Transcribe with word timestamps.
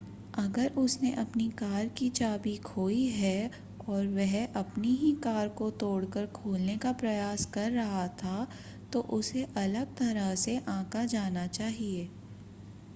अगर 0.33 0.71
उसने 0.77 1.11
अपनी 1.15 1.47
कार 1.57 1.87
की 1.87 2.09
चाबी 2.09 2.55
खोई 2.59 3.03
है 3.07 3.49
और 3.89 4.07
वह 4.07 4.33
अपनी 4.55 4.93
ही 4.95 5.11
कार 5.23 5.49
को 5.59 5.69
तोड़ 5.79 6.05
कर 6.05 6.25
खोलने 6.33 6.77
का 6.77 6.91
प्रयास 7.01 7.45
कर 7.53 7.71
रहा 7.71 8.07
था 8.23 8.47
तो 8.93 9.01
उसे 9.19 9.43
अलग 9.57 9.95
तरह 9.97 10.33
से 10.37 10.57
आंका 10.69 11.05
जाना 11.07 11.47
चाहिए 11.49 12.09